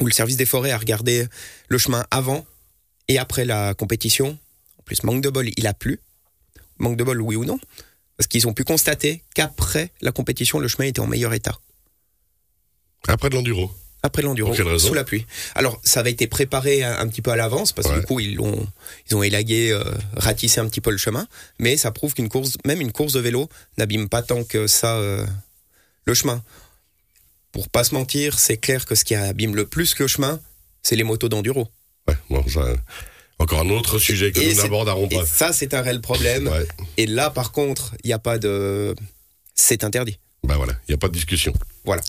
où 0.00 0.06
le 0.06 0.12
service 0.12 0.36
des 0.36 0.46
forêts 0.46 0.70
a 0.72 0.78
regardé 0.78 1.26
le 1.68 1.78
chemin 1.78 2.04
avant 2.10 2.46
et 3.08 3.18
après 3.18 3.44
la 3.44 3.74
compétition. 3.74 4.38
En 4.78 4.82
plus, 4.84 5.02
manque 5.02 5.22
de 5.22 5.30
bol, 5.30 5.48
il 5.56 5.66
a 5.66 5.74
plu. 5.74 6.00
Manque 6.78 6.96
de 6.96 7.04
bol, 7.04 7.20
oui 7.20 7.34
ou 7.36 7.44
non 7.44 7.58
Parce 8.18 8.26
qu'ils 8.26 8.46
ont 8.48 8.52
pu 8.52 8.64
constater 8.64 9.22
qu'après 9.34 9.90
la 10.02 10.10
compétition, 10.12 10.58
le 10.58 10.68
chemin 10.68 10.86
était 10.88 11.00
en 11.00 11.06
meilleur 11.06 11.32
état. 11.32 11.56
Après 13.06 13.30
de 13.30 13.36
l'enduro. 13.36 13.70
Après 14.02 14.22
l'enduro, 14.22 14.48
Pour 14.50 14.56
quelle 14.56 14.66
raison 14.68 14.88
sous 14.88 14.94
la 14.94 15.04
pluie. 15.04 15.24
Alors, 15.54 15.80
ça 15.84 16.00
avait 16.00 16.10
été 16.12 16.26
préparé 16.28 16.82
un, 16.84 16.98
un 16.98 17.08
petit 17.08 17.22
peu 17.22 17.30
à 17.32 17.36
l'avance, 17.36 17.72
parce 17.72 17.88
que 17.88 17.94
Ouais. 17.94 18.00
du 18.00 18.06
coup, 18.06 18.20
ils 18.20 18.40
ont, 18.40 18.66
ils 19.08 19.16
ont 19.16 19.22
élagué, 19.22 19.70
euh, 19.72 19.82
ratissé 20.14 20.60
un 20.60 20.68
petit 20.68 20.80
peu 20.80 20.90
le 20.90 20.98
chemin. 20.98 21.26
Mais 21.58 21.76
ça 21.76 21.90
prouve 21.90 22.14
qu'une 22.14 22.28
course, 22.28 22.52
même 22.64 22.80
une 22.80 22.92
course 22.92 23.12
de 23.12 23.20
vélo, 23.20 23.48
n'abîme 23.76 24.08
pas 24.08 24.22
tant 24.22 24.44
que 24.44 24.66
ça 24.68 24.96
euh, 24.98 25.26
le 26.04 26.14
chemin. 26.14 26.42
Pour 27.52 27.68
pas 27.68 27.82
se 27.82 27.94
mentir, 27.94 28.38
c'est 28.38 28.56
clair 28.56 28.84
que 28.86 28.94
ce 28.94 29.04
qui 29.04 29.14
abîme 29.16 29.56
le 29.56 29.66
plus 29.66 29.94
que 29.94 30.04
le 30.04 30.08
chemin, 30.08 30.40
c'est 30.82 30.94
les 30.96 31.04
motos 31.04 31.28
d'enduro. 31.28 31.68
Ouais, 32.06 32.16
bon, 32.30 32.46
ça, 32.48 32.66
encore 33.38 33.60
un 33.60 33.70
autre 33.70 33.98
sujet 33.98 34.32
que 34.32 34.40
Et 34.40 34.54
nous 34.54 34.62
n'aborderons 34.62 35.08
Et 35.10 35.16
pas. 35.16 35.26
ça, 35.26 35.52
c'est 35.52 35.74
un 35.74 35.82
réel 35.82 36.00
problème. 36.00 36.48
Ouais. 36.48 36.66
Et 36.96 37.06
là, 37.06 37.30
par 37.30 37.52
contre, 37.52 37.94
il 38.04 38.08
n'y 38.08 38.12
a 38.12 38.18
pas 38.18 38.38
de. 38.38 38.94
C'est 39.54 39.84
interdit. 39.84 40.18
Bah 40.44 40.54
voilà, 40.56 40.74
il 40.88 40.92
n'y 40.92 40.94
a 40.94 40.98
pas 40.98 41.08
de 41.08 41.12
discussion. 41.12 41.52
Voilà. 41.84 42.02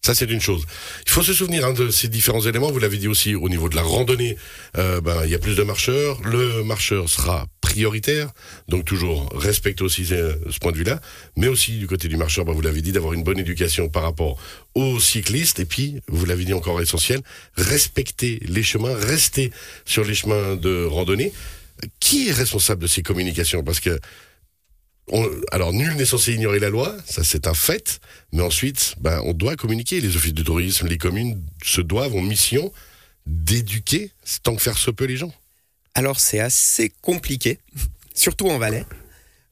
Ça, 0.00 0.14
c'est 0.14 0.30
une 0.30 0.40
chose. 0.40 0.62
Il 1.06 1.10
faut 1.10 1.22
se 1.22 1.34
souvenir 1.34 1.66
hein, 1.66 1.72
de 1.72 1.90
ces 1.90 2.08
différents 2.08 2.40
éléments. 2.40 2.70
Vous 2.70 2.78
l'avez 2.78 2.96
dit 2.98 3.08
aussi 3.08 3.34
au 3.34 3.48
niveau 3.48 3.68
de 3.68 3.76
la 3.76 3.82
randonnée. 3.82 4.36
euh, 4.78 5.00
ben, 5.00 5.24
il 5.24 5.30
y 5.30 5.34
a 5.34 5.38
plus 5.38 5.56
de 5.56 5.62
marcheurs. 5.62 6.20
Le 6.22 6.62
marcheur 6.62 7.08
sera 7.08 7.46
prioritaire. 7.60 8.30
Donc, 8.68 8.84
toujours 8.84 9.28
respecter 9.34 9.82
aussi 9.82 10.06
ce, 10.06 10.38
ce 10.50 10.58
point 10.60 10.72
de 10.72 10.78
vue-là. 10.78 11.00
Mais 11.36 11.48
aussi, 11.48 11.72
du 11.78 11.86
côté 11.86 12.08
du 12.08 12.16
marcheur, 12.16 12.44
ben, 12.44 12.52
vous 12.52 12.60
l'avez 12.62 12.80
dit, 12.80 12.92
d'avoir 12.92 13.12
une 13.12 13.24
bonne 13.24 13.38
éducation 13.38 13.88
par 13.88 14.04
rapport 14.04 14.38
aux 14.74 14.98
cyclistes. 15.00 15.58
Et 15.58 15.66
puis, 15.66 16.00
vous 16.08 16.24
l'avez 16.24 16.44
dit 16.44 16.54
encore 16.54 16.80
essentiel, 16.80 17.20
respecter 17.56 18.38
les 18.46 18.62
chemins, 18.62 18.94
rester 18.94 19.50
sur 19.84 20.04
les 20.04 20.14
chemins 20.14 20.56
de 20.56 20.84
randonnée. 20.84 21.32
Qui 22.00 22.28
est 22.28 22.32
responsable 22.32 22.82
de 22.82 22.86
ces 22.88 23.02
communications? 23.02 23.62
Parce 23.62 23.80
que 23.80 23.98
on- 25.10 25.30
alors, 25.52 25.72
nul 25.72 25.94
n'est 25.96 26.04
censé 26.04 26.32
ignorer 26.32 26.58
la 26.58 26.70
loi, 26.70 26.96
ça 27.06 27.24
c'est 27.24 27.46
un 27.46 27.54
fait, 27.54 28.00
mais 28.32 28.42
ensuite, 28.42 28.94
ben, 29.00 29.20
on 29.24 29.32
doit 29.32 29.56
communiquer. 29.56 30.00
Les 30.00 30.16
offices 30.16 30.34
de 30.34 30.42
tourisme, 30.42 30.86
les 30.86 30.98
communes 30.98 31.42
se 31.64 31.80
doivent, 31.80 32.14
ont 32.14 32.22
mission 32.22 32.72
d'éduquer, 33.26 34.10
tant 34.42 34.54
que 34.56 34.62
faire 34.62 34.78
se 34.78 34.90
peut, 34.90 35.04
les 35.04 35.16
gens. 35.16 35.32
Alors, 35.94 36.20
c'est 36.20 36.40
assez 36.40 36.90
compliqué, 37.02 37.58
surtout 38.14 38.48
en 38.48 38.58
Valais. 38.58 38.84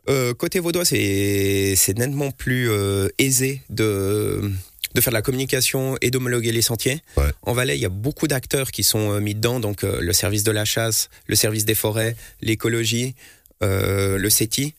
Euh, 0.09 0.35
côté 0.35 0.61
vaudois, 0.61 0.85
c'est 0.85 1.75
nettement 1.97 2.31
plus 2.31 2.71
euh, 2.71 3.09
aisé 3.19 3.63
de, 3.71 4.53
de 4.95 5.01
faire 5.01 5.11
de 5.11 5.17
la 5.17 5.23
communication 5.23 5.97
et 6.01 6.11
d'homologuer 6.13 6.53
les 6.53 6.63
sentiers. 6.63 7.03
Ouais. 7.17 7.25
En 7.43 7.53
Valais, 7.55 7.77
il 7.77 7.81
y 7.81 7.85
a 7.87 7.89
beaucoup 7.91 8.29
d'acteurs 8.29 8.71
qui 8.71 8.85
sont 8.85 9.13
euh, 9.15 9.21
mis 9.21 9.35
dedans, 9.35 9.59
donc 9.59 9.83
le 9.83 10.13
service 10.13 10.45
de 10.45 10.53
la 10.53 10.65
chasse, 10.65 11.09
le 11.27 11.35
service 11.35 11.65
des 11.65 11.75
forêts, 11.75 12.17
l'écologie, 12.41 13.15
le 13.63 14.29
CETI. 14.31 14.75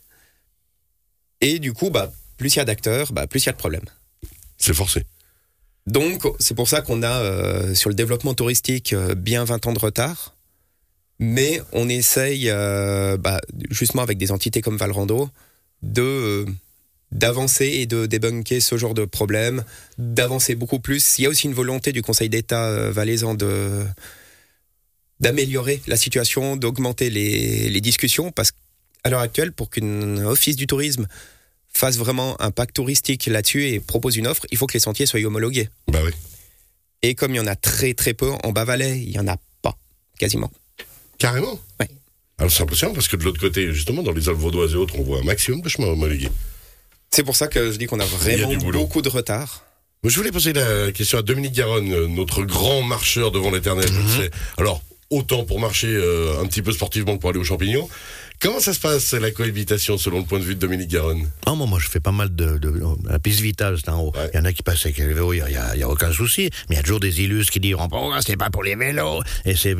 Et 1.41 1.59
du 1.59 1.73
coup, 1.73 1.89
bah, 1.89 2.11
plus 2.37 2.55
il 2.55 2.57
y 2.57 2.61
a 2.61 2.65
d'acteurs, 2.65 3.11
bah, 3.13 3.27
plus 3.27 3.43
il 3.43 3.45
y 3.47 3.49
a 3.49 3.53
de 3.53 3.57
problèmes. 3.57 3.85
C'est 4.57 4.73
forcé. 4.73 5.03
Donc, 5.85 6.23
c'est 6.39 6.53
pour 6.53 6.67
ça 6.67 6.81
qu'on 6.81 7.01
a 7.01 7.21
euh, 7.21 7.73
sur 7.73 7.89
le 7.89 7.95
développement 7.95 8.33
touristique 8.33 8.93
euh, 8.93 9.15
bien 9.15 9.45
20 9.45 9.67
ans 9.67 9.73
de 9.73 9.79
retard. 9.79 10.35
Mais 11.19 11.61
on 11.71 11.89
essaye, 11.89 12.49
euh, 12.49 13.17
bah, 13.17 13.41
justement 13.71 14.03
avec 14.03 14.17
des 14.17 14.31
entités 14.31 14.61
comme 14.61 14.77
Valrando, 14.77 15.29
de 15.81 16.45
d'avancer 17.13 17.67
et 17.67 17.85
de 17.85 18.05
débunker 18.05 18.61
ce 18.61 18.77
genre 18.77 18.93
de 18.93 19.05
problème, 19.05 19.63
d'avancer 19.97 20.55
beaucoup 20.55 20.79
plus. 20.79 21.17
Il 21.17 21.21
y 21.21 21.25
a 21.25 21.29
aussi 21.29 21.47
une 21.47 21.53
volonté 21.53 21.93
du 21.93 22.01
Conseil 22.01 22.27
d'État 22.27 22.91
valaisan 22.91 23.33
de 23.33 23.85
d'améliorer 25.21 25.81
la 25.87 25.95
situation, 25.95 26.57
d'augmenter 26.57 27.09
les, 27.09 27.69
les 27.69 27.81
discussions, 27.81 28.33
parce 28.33 28.51
qu'à 29.07 29.11
l'heure 29.11 29.21
actuelle, 29.21 29.53
pour 29.53 29.69
qu'un 29.69 30.25
office 30.25 30.57
du 30.57 30.67
tourisme 30.67 31.07
fasse 31.73 31.97
vraiment 31.97 32.39
un 32.41 32.51
pacte 32.51 32.75
touristique 32.75 33.25
là-dessus 33.27 33.67
et 33.67 33.79
propose 33.79 34.17
une 34.17 34.27
offre, 34.27 34.45
il 34.51 34.57
faut 34.57 34.67
que 34.67 34.73
les 34.73 34.79
sentiers 34.79 35.05
soient 35.05 35.21
homologués. 35.21 35.69
Bah 35.87 35.99
oui. 36.03 36.11
Et 37.03 37.15
comme 37.15 37.33
il 37.33 37.37
y 37.37 37.39
en 37.39 37.47
a 37.47 37.55
très 37.55 37.93
très 37.93 38.13
peu 38.13 38.31
en 38.43 38.51
Bas-Valais, 38.51 38.99
il 38.99 39.11
y 39.11 39.19
en 39.19 39.27
a 39.27 39.37
pas, 39.61 39.77
quasiment. 40.19 40.51
Carrément. 41.17 41.57
Ouais. 41.79 41.87
Alors 42.37 42.51
c'est 42.51 42.63
impressionnant 42.63 42.93
parce 42.93 43.07
que 43.07 43.15
de 43.15 43.23
l'autre 43.23 43.39
côté, 43.39 43.71
justement, 43.73 44.03
dans 44.03 44.11
les 44.11 44.27
Alpes 44.27 44.39
vaudoises 44.39 44.73
et 44.73 44.75
autres, 44.75 44.99
on 44.99 45.03
voit 45.03 45.19
un 45.19 45.23
maximum 45.23 45.61
de 45.61 45.69
chemins 45.69 45.87
homologués. 45.87 46.31
C'est 47.11 47.23
pour 47.23 47.35
ça 47.35 47.47
que 47.47 47.71
je 47.71 47.77
dis 47.77 47.85
qu'on 47.85 47.99
a 47.99 48.05
vraiment 48.05 48.51
a 48.51 48.71
beaucoup 48.71 49.01
de 49.01 49.09
retard. 49.09 49.63
Je 50.03 50.15
voulais 50.15 50.31
poser 50.31 50.53
la 50.53 50.91
question 50.91 51.17
à 51.17 51.21
Dominique 51.21 51.53
Garonne, 51.53 51.91
euh, 51.91 52.07
notre 52.07 52.43
grand 52.43 52.81
marcheur 52.81 53.31
devant 53.31 53.51
l'éternel. 53.51 53.89
Mhm. 53.91 54.29
Alors, 54.57 54.81
autant 55.09 55.43
pour 55.43 55.59
marcher 55.59 55.87
euh, 55.87 56.39
un 56.41 56.45
petit 56.47 56.61
peu 56.61 56.71
sportivement 56.71 57.15
que 57.15 57.21
pour 57.21 57.29
aller 57.29 57.39
aux 57.39 57.43
champignons. 57.43 57.89
Comment 58.39 58.59
ça 58.59 58.71
se 58.71 58.79
passe 58.79 59.13
la 59.13 59.31
cohabitation 59.31 59.97
selon 59.97 60.19
le 60.19 60.23
point 60.25 60.37
de 60.37 60.43
vue 60.43 60.53
de 60.53 60.59
Dominique 60.59 60.89
Garonne? 60.91 61.27
Ah, 61.47 61.55
moi, 61.55 61.65
moi, 61.65 61.79
je 61.79 61.87
fais 61.89 61.99
pas 61.99 62.11
mal 62.11 62.35
de, 62.35 62.59
de 62.59 62.71
la 63.09 63.17
piste 63.17 63.39
vitale, 63.39 63.77
c'est 63.83 63.89
en 63.89 63.99
haut. 63.99 64.11
Il 64.15 64.19
Ouais. 64.21 64.31
y 64.35 64.37
en 64.37 64.45
a 64.45 64.53
qui 64.53 64.61
passent 64.61 64.85
avec 64.85 64.97
les 64.99 65.07
vélos, 65.07 65.33
il 65.33 65.39
y 65.39 65.81
a, 65.83 65.89
aucun 65.89 66.11
souci. 66.13 66.49
Mais 66.69 66.75
il 66.75 66.77
y 66.77 66.79
a 66.79 66.83
toujours 66.83 66.99
des 66.99 67.19
illustres 67.21 67.51
qui 67.51 67.59
diront, 67.59 67.87
bon, 67.87 68.11
c'est 68.23 68.37
pas 68.37 68.51
pour 68.51 68.63
les 68.63 68.75
vélos. 68.75 69.21
Et 69.43 69.55
c'est, 69.55 69.75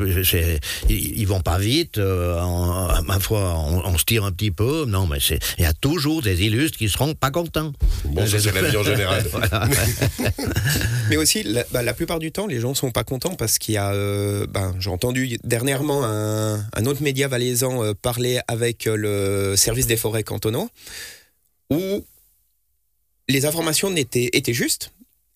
ils, 0.88 1.20
ils 1.20 1.26
vont 1.28 1.40
pas 1.40 1.58
vite. 1.58 1.98
euh, 1.98 2.40
en- 2.40 2.88
à 2.88 3.00
ma 3.02 3.20
foi, 3.20 3.54
on, 3.56 3.84
on 3.86 3.96
se 3.96 4.04
tire 4.04 4.24
un 4.24 4.32
petit 4.32 4.50
peu. 4.50 4.86
Non, 4.88 5.06
mais 5.06 5.18
c'est, 5.20 5.38
il 5.58 5.62
y 5.62 5.66
a 5.66 5.72
toujours 5.72 6.20
des 6.22 6.42
illustres 6.42 6.78
qui 6.78 6.88
seront 6.88 7.14
pas 7.14 7.30
contents. 7.30 7.72
Bon, 8.06 8.26
ça 8.26 8.40
c'est 8.40 8.52
la 8.52 8.62
vie 8.68 8.76
en 8.76 8.82
général. 8.82 9.24
Mais 11.10 11.16
aussi, 11.16 11.42
la, 11.42 11.64
bah, 11.72 11.82
la 11.82 11.94
plupart 11.94 12.18
du 12.18 12.32
temps, 12.32 12.46
les 12.46 12.60
gens 12.60 12.74
sont 12.74 12.90
pas 12.90 13.04
contents 13.04 13.34
parce 13.34 13.58
qu'il 13.58 13.74
y 13.74 13.78
a, 13.78 13.92
euh, 13.92 14.46
ben, 14.48 14.74
j'ai 14.78 14.90
entendu 14.90 15.38
dernièrement 15.44 16.04
un, 16.04 16.56
un 16.74 16.86
autre 16.86 17.02
média 17.02 17.28
valaisan 17.28 17.82
euh, 17.82 17.94
parler 17.94 18.40
avec 18.48 18.86
euh, 18.86 18.96
le 18.96 19.56
service 19.56 19.86
des 19.86 19.96
forêts 19.96 20.24
cantonaux 20.24 20.68
où 21.70 22.04
les 23.28 23.44
informations 23.46 23.90
n'étaient 23.90 24.30
étaient 24.32 24.54
justes, 24.54 24.92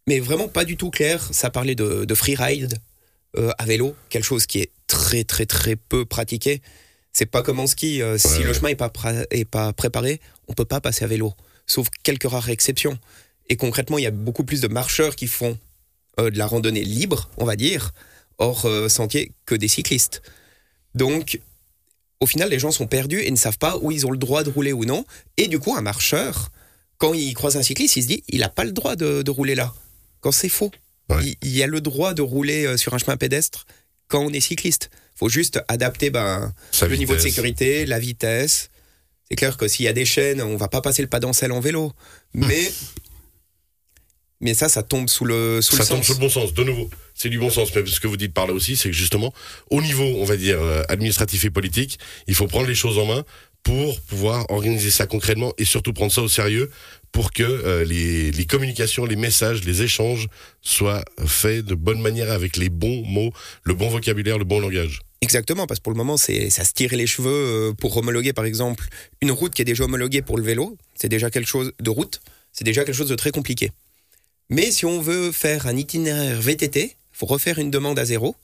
mais 0.08 0.18
vraiment 0.18 0.48
pas 0.48 0.64
du 0.64 0.76
tout 0.76 0.90
claires. 0.90 1.22
Ça 1.32 1.50
parlait 1.50 1.74
de, 1.74 2.04
de 2.04 2.14
freeride 2.14 2.78
euh, 3.36 3.50
à 3.58 3.64
vélo, 3.66 3.94
quelque 4.08 4.24
chose 4.24 4.46
qui 4.46 4.58
est 4.60 4.70
très 4.86 5.24
très 5.24 5.46
très 5.46 5.76
peu 5.76 6.04
pratiqué. 6.04 6.60
C'est 7.12 7.26
pas 7.26 7.42
comme 7.42 7.60
en 7.60 7.66
ski. 7.66 8.00
euh, 8.02 8.16
si 8.16 8.42
le 8.42 8.54
chemin 8.54 8.70
est 8.70 8.74
pas, 8.74 8.90
est 9.30 9.44
pas 9.44 9.72
préparé, 9.74 10.20
on 10.48 10.54
peut 10.54 10.64
pas 10.64 10.80
passer 10.80 11.04
à 11.04 11.08
vélo, 11.08 11.34
sauf 11.66 11.88
quelques 12.02 12.28
rares 12.28 12.48
exceptions. 12.48 12.98
Et 13.48 13.56
concrètement, 13.56 13.98
il 13.98 14.04
y 14.04 14.06
a 14.06 14.10
beaucoup 14.10 14.44
plus 14.44 14.62
de 14.62 14.68
marcheurs 14.68 15.14
qui 15.14 15.26
font 15.26 15.58
euh, 16.18 16.30
de 16.30 16.38
la 16.38 16.46
randonnée 16.46 16.84
libre, 16.84 17.28
on 17.36 17.44
va 17.44 17.56
dire, 17.56 17.92
hors 18.38 18.66
sentier, 18.88 19.32
que 19.44 19.54
des 19.54 19.68
cyclistes. 19.68 20.22
Donc, 20.94 21.38
au 22.22 22.26
final, 22.26 22.50
les 22.50 22.60
gens 22.60 22.70
sont 22.70 22.86
perdus 22.86 23.20
et 23.20 23.30
ne 23.32 23.36
savent 23.36 23.58
pas 23.58 23.76
où 23.78 23.90
ils 23.90 24.06
ont 24.06 24.12
le 24.12 24.16
droit 24.16 24.44
de 24.44 24.50
rouler 24.50 24.72
ou 24.72 24.84
non. 24.84 25.04
Et 25.38 25.48
du 25.48 25.58
coup, 25.58 25.74
un 25.74 25.80
marcheur, 25.80 26.52
quand 26.98 27.14
il 27.14 27.34
croise 27.34 27.56
un 27.56 27.64
cycliste, 27.64 27.96
il 27.96 28.02
se 28.02 28.06
dit, 28.06 28.22
il 28.28 28.38
n'a 28.38 28.48
pas 28.48 28.62
le 28.62 28.70
droit 28.70 28.94
de, 28.94 29.22
de 29.22 29.30
rouler 29.32 29.56
là. 29.56 29.74
Quand 30.20 30.30
c'est 30.30 30.48
faux. 30.48 30.70
Ouais. 31.08 31.36
Il, 31.42 31.60
a 31.64 31.66
le 31.66 31.80
droit 31.80 32.14
de 32.14 32.22
rouler 32.22 32.64
euh, 32.64 32.76
sur 32.76 32.94
un 32.94 32.98
chemin 32.98 33.16
pédestre 33.16 33.66
quand 34.06 34.20
on 34.20 34.32
est 34.32 34.40
cycliste. 34.40 34.90
faut 35.16 35.28
juste 35.28 35.64
adapter 35.66 36.10
ben, 36.10 36.54
Sa 36.70 36.86
le 36.86 36.94
niveau 36.94 37.12
de 37.14 37.18
sécurité, 37.18 37.86
la 37.86 37.98
vitesse. 37.98 38.70
C'est 39.28 39.34
clair 39.34 39.56
que 39.56 39.66
s'il 39.66 39.86
y 39.86 39.88
a 39.88 39.92
des 39.92 40.04
chaînes, 40.04 40.40
on 40.42 40.54
va 40.54 40.68
pas 40.68 40.80
passer 40.80 41.02
le 41.02 41.08
pas 41.08 41.18
d'ancelle 41.18 41.50
en 41.50 41.58
vélo. 41.58 41.92
Mais, 42.34 42.70
mais 44.42 44.54
ça, 44.54 44.68
ça 44.68 44.82
tombe 44.82 45.08
sous 45.08 45.24
le, 45.24 45.62
sous 45.62 45.76
ça 45.76 45.84
le 45.84 45.88
tombe 45.88 45.98
sens. 45.98 46.06
sous 46.06 46.12
le 46.14 46.18
bon 46.18 46.28
sens, 46.28 46.52
de 46.52 46.64
nouveau. 46.64 46.90
C'est 47.14 47.28
du 47.28 47.38
bon 47.38 47.48
sens. 47.48 47.74
Mais 47.74 47.86
ce 47.86 48.00
que 48.00 48.08
vous 48.08 48.16
dites 48.16 48.34
par 48.34 48.46
là 48.46 48.52
aussi, 48.52 48.76
c'est 48.76 48.90
que 48.90 48.94
justement, 48.94 49.32
au 49.70 49.80
niveau, 49.80 50.04
on 50.04 50.24
va 50.24 50.36
dire, 50.36 50.60
euh, 50.60 50.82
administratif 50.88 51.44
et 51.44 51.50
politique, 51.50 51.98
il 52.26 52.34
faut 52.34 52.48
prendre 52.48 52.66
les 52.66 52.74
choses 52.74 52.98
en 52.98 53.06
main 53.06 53.24
pour 53.62 54.00
pouvoir 54.00 54.50
organiser 54.50 54.90
ça 54.90 55.06
concrètement 55.06 55.52
et 55.56 55.64
surtout 55.64 55.92
prendre 55.92 56.10
ça 56.10 56.20
au 56.20 56.28
sérieux 56.28 56.68
pour 57.12 57.32
que 57.32 57.44
euh, 57.44 57.84
les, 57.84 58.32
les 58.32 58.44
communications, 58.44 59.04
les 59.04 59.16
messages, 59.16 59.62
les 59.64 59.82
échanges 59.82 60.26
soient 60.60 61.04
faits 61.24 61.64
de 61.64 61.76
bonne 61.76 62.00
manière 62.00 62.32
avec 62.32 62.56
les 62.56 62.68
bons 62.68 63.04
mots, 63.06 63.32
le 63.62 63.74
bon 63.74 63.88
vocabulaire, 63.88 64.38
le 64.38 64.44
bon 64.44 64.58
langage. 64.58 65.00
Exactement, 65.20 65.68
parce 65.68 65.78
que 65.78 65.84
pour 65.84 65.92
le 65.92 65.98
moment, 65.98 66.16
c'est 66.16 66.50
ça 66.50 66.64
se 66.64 66.72
tirer 66.72 66.96
les 66.96 67.06
cheveux 67.06 67.30
euh, 67.30 67.72
pour 67.74 67.96
homologuer, 67.96 68.32
par 68.32 68.44
exemple, 68.44 68.88
une 69.20 69.30
route 69.30 69.54
qui 69.54 69.62
est 69.62 69.64
déjà 69.64 69.84
homologuée 69.84 70.22
pour 70.22 70.36
le 70.36 70.42
vélo. 70.42 70.76
C'est 70.96 71.08
déjà 71.08 71.30
quelque 71.30 71.48
chose 71.48 71.70
de 71.78 71.90
route. 71.90 72.20
C'est 72.52 72.64
déjà 72.64 72.84
quelque 72.84 72.96
chose 72.96 73.08
de 73.08 73.14
très 73.14 73.30
compliqué. 73.30 73.70
Mais 74.52 74.70
si 74.70 74.84
on 74.84 75.00
veut 75.00 75.32
faire 75.32 75.66
un 75.66 75.74
itinéraire 75.74 76.38
VTT, 76.38 76.94
faut 77.10 77.24
refaire 77.24 77.58
une 77.58 77.70
demande 77.70 77.98
à 77.98 78.04
zéro, 78.04 78.36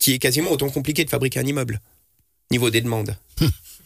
qui 0.00 0.12
est 0.14 0.18
quasiment 0.18 0.50
autant 0.50 0.70
compliqué 0.70 1.04
de 1.04 1.10
fabriquer 1.10 1.38
un 1.38 1.46
immeuble, 1.46 1.80
niveau 2.50 2.68
des 2.68 2.80
demandes. 2.80 3.16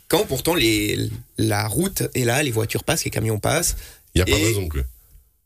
Quand 0.09 0.25
pourtant 0.25 0.55
les, 0.55 1.11
la 1.37 1.69
route 1.69 2.05
est 2.15 2.25
là, 2.25 2.43
les 2.43 2.51
voitures 2.51 2.83
passent, 2.83 3.05
les 3.05 3.11
camions 3.11 3.39
passent, 3.39 3.77
Il 4.15 4.19
n'y 4.19 4.23
a 4.23 4.35
pas 4.35 4.41
de 4.41 4.47
raison 4.47 4.69
que. 4.69 4.79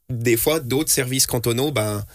des 0.08 0.36
fois, 0.36 0.60
d'autres 0.60 0.90
services 0.92 1.26
cantonaux 1.26 1.72
ben, 1.72 2.06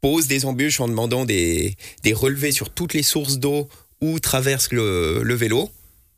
posent 0.00 0.26
des 0.26 0.44
embûches 0.44 0.80
en 0.80 0.88
demandant 0.88 1.24
des, 1.24 1.76
des 2.02 2.12
relevés 2.12 2.50
sur 2.50 2.70
toutes 2.70 2.94
les 2.94 3.04
sources 3.04 3.38
d'eau 3.38 3.68
où 4.00 4.18
traverse 4.18 4.72
le, 4.72 5.22
le 5.22 5.34
vélo. 5.34 5.70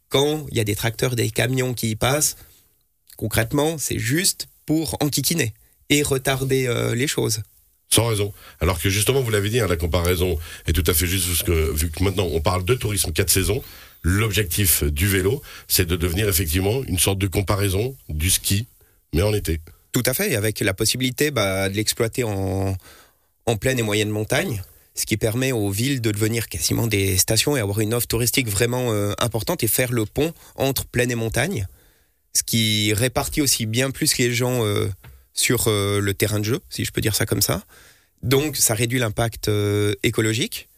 Quand 0.08 0.46
il 0.50 0.56
y 0.56 0.60
a 0.60 0.64
des 0.64 0.76
tracteurs, 0.76 1.16
des 1.16 1.28
camions 1.28 1.74
qui 1.74 1.90
y 1.90 1.96
passent, 1.96 2.36
concrètement, 3.18 3.76
c'est 3.76 3.98
juste 3.98 4.48
pour 4.64 4.96
enquiquiner 5.00 5.52
et 5.90 6.02
retarder 6.02 6.66
euh, 6.66 6.94
les 6.94 7.06
choses. 7.06 7.42
Sans 7.90 8.06
raison. 8.06 8.32
Alors 8.60 8.80
que 8.80 8.88
justement, 8.88 9.20
vous 9.20 9.30
l'avez 9.30 9.50
dit, 9.50 9.60
hein, 9.60 9.66
la 9.68 9.76
comparaison 9.76 10.38
est 10.66 10.72
tout 10.72 10.84
à 10.86 10.94
fait 10.94 11.06
juste, 11.06 11.26
parce 11.26 11.42
que 11.42 11.72
vu 11.72 11.90
que 11.90 12.02
maintenant 12.02 12.26
on 12.32 12.40
parle 12.40 12.64
de 12.64 12.74
tourisme 12.74 13.12
4 13.12 13.28
saisons, 13.28 13.62
l'objectif 14.02 14.82
du 14.84 15.06
vélo, 15.06 15.42
c'est 15.68 15.86
de 15.86 15.96
devenir 15.96 16.28
effectivement 16.28 16.82
une 16.84 16.98
sorte 16.98 17.18
de 17.18 17.26
comparaison 17.26 17.94
du 18.08 18.30
ski, 18.30 18.66
mais 19.12 19.22
en 19.22 19.34
été. 19.34 19.60
Tout 19.92 20.02
à 20.06 20.14
fait, 20.14 20.32
et 20.32 20.36
avec 20.36 20.60
la 20.60 20.72
possibilité 20.72 21.30
bah, 21.30 21.68
de 21.68 21.76
l'exploiter 21.76 22.24
en, 22.24 22.74
en 23.46 23.56
pleine 23.56 23.78
et 23.78 23.82
moyenne 23.82 24.08
montagne, 24.08 24.62
ce 24.94 25.06
qui 25.06 25.16
permet 25.16 25.52
aux 25.52 25.70
villes 25.70 26.00
de 26.00 26.10
devenir 26.10 26.48
quasiment 26.48 26.86
des 26.86 27.16
stations 27.16 27.56
et 27.56 27.60
avoir 27.60 27.80
une 27.80 27.94
offre 27.94 28.06
touristique 28.06 28.48
vraiment 28.48 28.92
euh, 28.92 29.12
importante 29.18 29.62
et 29.62 29.68
faire 29.68 29.92
le 29.92 30.06
pont 30.06 30.32
entre 30.56 30.86
plaine 30.86 31.10
et 31.10 31.14
montagne, 31.14 31.66
ce 32.34 32.42
qui 32.42 32.92
répartit 32.92 33.42
aussi 33.42 33.66
bien 33.66 33.90
plus 33.90 34.16
les 34.18 34.32
gens 34.32 34.64
euh, 34.64 34.88
sur 35.34 35.68
euh, 35.68 36.00
le 36.00 36.14
terrain 36.14 36.38
de 36.40 36.44
jeu, 36.44 36.60
si 36.68 36.84
je 36.84 36.92
peux 36.92 37.00
dire 37.00 37.14
ça 37.14 37.26
comme 37.26 37.42
ça. 37.42 37.64
Donc 38.22 38.56
ça 38.56 38.74
réduit 38.74 38.98
l'impact 38.98 39.48
euh, 39.48 39.94
écologique 40.02 40.68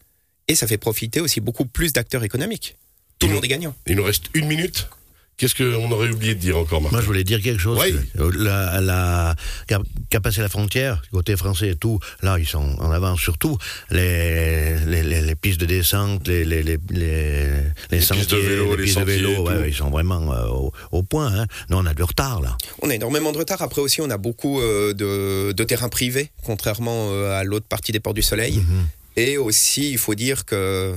et 0.47 0.55
ça 0.55 0.67
fait 0.67 0.77
profiter 0.77 1.21
aussi 1.21 1.41
beaucoup 1.41 1.65
plus 1.65 1.93
d'acteurs 1.93 2.23
économiques. 2.23 2.77
Tout 3.19 3.27
le 3.27 3.33
monde 3.33 3.45
est 3.45 3.49
gagnant. 3.49 3.75
Il 3.87 3.95
nous 3.95 4.03
reste 4.03 4.25
une 4.33 4.47
minute. 4.47 4.87
Qu'est-ce 5.37 5.53
qu'on 5.55 5.91
aurait 5.91 6.09
oublié 6.09 6.33
de 6.33 6.39
dire 6.39 6.57
encore, 6.57 6.81
Marc 6.81 6.93
Moi, 6.93 7.01
je 7.01 7.05
voulais 7.07 7.25
dire 7.25 7.41
quelque 7.41 7.59
chose. 7.59 7.77
Oui. 7.81 7.93
Euh, 8.19 8.31
La, 8.35 8.79
la, 8.79 9.35
qu'a 9.67 9.79
qu'a 10.09 10.21
passé 10.21 10.39
la 10.39 10.47
frontière, 10.47 11.01
côté 11.11 11.35
français 11.35 11.69
et 11.71 11.75
tout, 11.75 11.99
là, 12.21 12.37
ils 12.39 12.47
sont 12.47 12.75
en 12.79 12.89
avance 12.91 13.19
surtout. 13.19 13.57
Les, 13.91 14.79
les, 14.85 15.03
les, 15.03 15.21
les 15.21 15.35
pistes 15.35 15.59
de 15.59 15.65
descente, 15.65 16.25
les, 16.29 16.45
les, 16.45 16.63
les, 16.63 16.77
les, 16.89 17.47
les 17.91 17.97
pistes 17.97 18.07
sentiers, 18.13 18.25
de 18.37 18.47
vélo, 18.47 18.71
les 18.71 18.77
les 18.77 18.83
pistes 18.83 18.95
de 18.95 19.01
sentiers 19.01 19.15
vélo, 19.17 19.29
et 19.29 19.37
ouais, 19.39 19.53
tout. 19.55 19.61
ouais, 19.61 19.69
ils 19.69 19.75
sont 19.75 19.89
vraiment 19.89 20.33
euh, 20.33 20.47
au, 20.47 20.71
au 20.91 21.03
point. 21.03 21.27
Hein. 21.37 21.45
Nous, 21.69 21.77
on 21.77 21.85
a 21.85 21.93
du 21.93 22.03
retard, 22.03 22.41
là. 22.41 22.55
On 22.81 22.89
a 22.89 22.95
énormément 22.95 23.33
de 23.33 23.37
retard. 23.37 23.61
Après 23.61 23.81
aussi, 23.81 23.99
on 23.99 24.09
a 24.09 24.17
beaucoup 24.17 24.61
euh, 24.61 24.93
de, 24.93 25.51
de 25.51 25.63
terrains 25.65 25.89
privés, 25.89 26.31
contrairement 26.43 27.09
euh, 27.11 27.37
à 27.37 27.43
l'autre 27.43 27.67
partie 27.67 27.91
des 27.91 27.99
Portes 27.99 28.15
du 28.15 28.21
Soleil. 28.23 28.57
Mhm. 28.59 28.85
Et 29.17 29.37
aussi, 29.37 29.91
il 29.91 29.97
faut 29.97 30.15
dire 30.15 30.45
que 30.45 30.93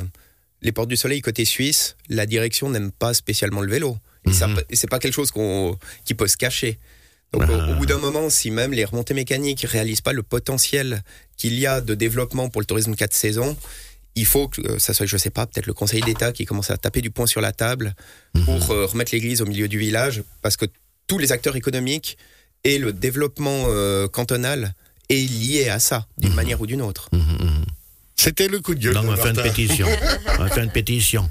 les 0.63 0.71
Portes 0.73 0.89
du 0.89 0.97
Soleil 0.97 1.21
côté 1.23 1.45
suisse, 1.45 1.97
la 2.09 2.25
direction 2.27 2.71
n'aime 2.71 2.93
pas 2.93 3.15
spécialement 3.15 3.63
le 3.63 3.71
vélo. 3.71 3.97
Et 4.29 4.47
Mhm. 4.47 4.61
et 4.71 4.77
c'est 4.77 4.87
pas 4.91 4.99
quelque 4.99 5.15
chose 5.15 5.31
qu'on, 5.31 5.79
qui 6.05 6.15
peut 6.15 6.29
se 6.29 6.37
cacher. 6.37 6.79
Donc 7.33 7.43
au- 7.43 7.53
Ah. 7.53 7.71
au, 7.71 7.75
bout 7.75 7.87
d'un 7.87 7.99
moment, 7.99 8.31
si 8.31 8.51
même 8.51 8.73
les 8.73 8.85
remontées 8.85 9.15
mécaniques 9.15 9.63
réalisent 9.63 10.01
pas 10.01 10.13
le 10.15 10.23
potentiel 10.23 11.03
qu'il 11.37 11.59
y 11.59 11.67
a 11.67 11.81
de 11.81 11.95
développement 11.95 12.49
pour 12.49 12.61
le 12.61 12.67
tourisme 12.67 12.95
4 12.95 13.13
saisons, 13.15 13.57
il 14.15 14.25
faut 14.27 14.49
que 14.49 14.61
euh, 14.63 14.79
ça 14.79 14.95
soit, 14.95 15.07
je 15.07 15.17
sais 15.17 15.31
pas, 15.31 15.47
peut-être 15.47 15.67
le 15.67 15.75
Conseil 15.75 16.01
d'État 16.01 16.33
qui 16.33 16.45
commence 16.47 16.71
à 16.71 16.77
taper 16.79 17.01
du 17.03 17.11
poing 17.11 17.27
sur 17.27 17.41
la 17.41 17.53
table 17.53 17.95
pour 18.45 18.71
euh, 18.71 18.87
remettre 18.87 19.13
l'église 19.15 19.43
au 19.43 19.47
milieu 19.47 19.69
du 19.69 19.79
village, 19.79 20.23
parce 20.43 20.57
que 20.57 20.67
tous 21.07 21.19
les 21.19 21.31
acteurs 21.33 21.57
économiques 21.57 22.17
et 22.65 22.79
le 22.79 22.93
développement 22.93 23.65
euh, 23.69 24.09
cantonal 24.09 24.75
est 25.11 25.25
lié 25.31 25.69
à 25.69 25.79
ça, 25.79 26.07
d'une 26.19 26.35
manière 26.35 26.61
ou 26.61 26.67
d'une 26.67 26.83
autre. 26.83 27.09
Mhm, 27.13 27.21
mhm. 27.21 27.65
C'était 28.21 28.49
le 28.49 28.59
coup 28.61 28.75
de 28.75 28.81
gueule. 28.81 28.95
Donc, 28.95 29.05
de 29.05 29.09
on 29.11 29.15
va 29.15 29.17
faire 29.17 29.31
une 29.31 29.41
pétition. 29.43 29.87
on 30.39 30.43
va 30.43 30.49
faire 30.51 30.65
une 30.65 30.73
pétition. 30.73 31.31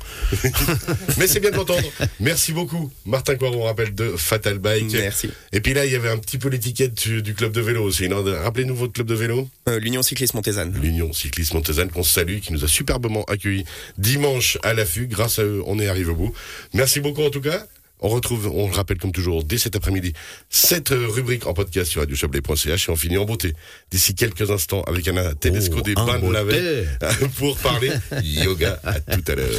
Mais 1.17 1.27
c'est 1.27 1.41
bien 1.41 1.51
de 1.51 1.57
l'entendre. 1.57 1.83
Merci 2.21 2.53
beaucoup. 2.53 2.89
Martin 3.05 3.35
Coiron, 3.35 3.61
on 3.61 3.65
rappelle 3.65 3.93
de 3.93 4.13
Fatal 4.15 4.57
Bike. 4.57 4.91
Merci. 4.93 5.29
Et 5.51 5.59
puis 5.59 5.73
là, 5.73 5.85
il 5.85 5.91
y 5.91 5.95
avait 5.95 6.09
un 6.09 6.17
petit 6.17 6.37
peu 6.37 6.47
l'étiquette 6.47 6.93
du, 6.95 7.21
du 7.21 7.33
club 7.33 7.51
de 7.51 7.59
vélo 7.59 7.83
aussi. 7.83 8.07
non? 8.07 8.23
Rappelez-nous 8.23 8.75
votre 8.75 8.93
club 8.93 9.07
de 9.07 9.15
vélo. 9.15 9.49
Euh, 9.67 9.79
L'Union 9.79 10.01
cycliste 10.01 10.33
montésane. 10.33 10.73
L'Union 10.81 11.11
Cycliste 11.11 11.53
Montezanne 11.53 11.89
qu'on 11.89 12.03
salue, 12.03 12.39
qui 12.39 12.53
nous 12.53 12.63
a 12.63 12.67
superbement 12.69 13.23
accueillis 13.25 13.65
dimanche 13.97 14.57
à 14.63 14.73
l'affût. 14.73 15.07
Grâce 15.07 15.39
à 15.39 15.43
eux, 15.43 15.61
on 15.65 15.79
est 15.79 15.87
arrivé 15.89 16.09
au 16.11 16.15
bout. 16.15 16.33
Merci 16.73 17.01
beaucoup 17.01 17.21
en 17.23 17.29
tout 17.29 17.41
cas. 17.41 17.65
On 17.99 18.09
retrouve, 18.09 18.51
on 18.53 18.67
le 18.67 18.73
rappelle 18.73 18.97
comme 18.97 19.11
toujours, 19.11 19.43
dès 19.43 19.57
cet 19.57 19.75
après-midi, 19.75 20.13
cette 20.49 20.91
euh, 20.91 21.07
rubrique 21.07 21.47
en 21.47 21.53
podcast 21.53 21.89
sur 21.89 22.01
radiochablais.ch 22.01 22.87
et 22.87 22.91
on 22.91 22.95
finit 22.95 23.17
en 23.17 23.25
beauté. 23.25 23.53
D'ici 23.91 24.13
quelques 24.13 24.51
instants 24.51 24.83
avec 24.83 25.07
un 25.07 25.33
des 25.41 25.93
Oh, 25.97 26.01
en 26.01 26.05
bains 26.05 26.19
de 26.19 26.31
la 26.31 26.43
beauté. 26.43 26.85
pour 27.37 27.57
parler 27.57 27.91
yoga. 28.23 28.79
À 28.83 28.99
tout 28.99 29.23
à 29.27 29.35
l'heure. 29.35 29.49